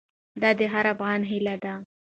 [0.41, 1.73] دا د هر افغان هیله ده.